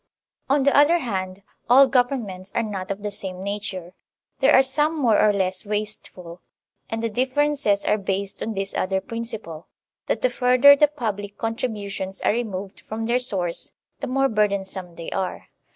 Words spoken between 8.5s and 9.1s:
this other